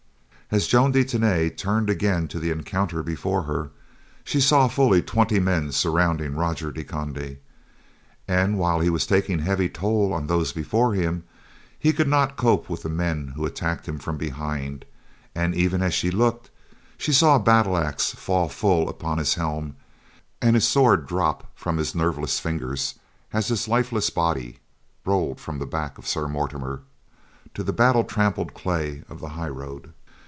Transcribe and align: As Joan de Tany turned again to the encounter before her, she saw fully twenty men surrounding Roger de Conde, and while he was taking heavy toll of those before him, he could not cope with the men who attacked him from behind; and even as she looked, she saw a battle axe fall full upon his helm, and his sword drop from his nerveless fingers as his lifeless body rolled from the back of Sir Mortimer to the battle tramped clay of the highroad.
As 0.53 0.67
Joan 0.67 0.91
de 0.91 1.05
Tany 1.05 1.49
turned 1.49 1.89
again 1.89 2.27
to 2.27 2.37
the 2.37 2.51
encounter 2.51 3.01
before 3.01 3.43
her, 3.43 3.69
she 4.25 4.41
saw 4.41 4.67
fully 4.67 5.01
twenty 5.01 5.39
men 5.39 5.71
surrounding 5.71 6.35
Roger 6.35 6.73
de 6.73 6.83
Conde, 6.83 7.37
and 8.27 8.59
while 8.59 8.81
he 8.81 8.89
was 8.89 9.07
taking 9.07 9.39
heavy 9.39 9.69
toll 9.69 10.13
of 10.13 10.27
those 10.27 10.51
before 10.51 10.93
him, 10.93 11.23
he 11.79 11.93
could 11.93 12.09
not 12.09 12.35
cope 12.35 12.67
with 12.69 12.83
the 12.83 12.89
men 12.89 13.29
who 13.29 13.45
attacked 13.45 13.87
him 13.87 13.97
from 13.97 14.17
behind; 14.17 14.83
and 15.33 15.55
even 15.55 15.81
as 15.81 15.93
she 15.93 16.11
looked, 16.11 16.49
she 16.97 17.13
saw 17.13 17.37
a 17.37 17.39
battle 17.39 17.77
axe 17.77 18.11
fall 18.11 18.49
full 18.49 18.89
upon 18.89 19.19
his 19.19 19.35
helm, 19.35 19.77
and 20.41 20.57
his 20.57 20.67
sword 20.67 21.07
drop 21.07 21.49
from 21.55 21.77
his 21.77 21.95
nerveless 21.95 22.41
fingers 22.41 22.95
as 23.31 23.47
his 23.47 23.69
lifeless 23.69 24.09
body 24.09 24.59
rolled 25.05 25.39
from 25.39 25.59
the 25.59 25.65
back 25.65 25.97
of 25.97 26.05
Sir 26.05 26.27
Mortimer 26.27 26.81
to 27.53 27.63
the 27.63 27.71
battle 27.71 28.03
tramped 28.03 28.53
clay 28.53 29.03
of 29.07 29.21
the 29.21 29.29
highroad. 29.29 29.93